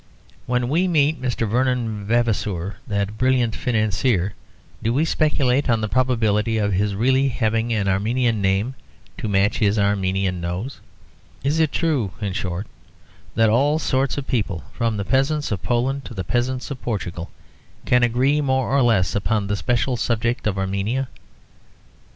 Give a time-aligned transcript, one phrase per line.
[0.47, 1.47] When we meet Mr.
[1.47, 4.33] Vernon Vavasour, that brilliant financier,
[4.81, 8.73] do we speculate on the probability of his really having an Armenian name
[9.19, 10.79] to match his Armenian nose?
[11.43, 12.65] Is it true, in short,
[13.35, 17.29] that all sorts of people, from the peasants of Poland to the peasants of Portugal,
[17.85, 21.09] can agree more or less upon the special subject of Armenia?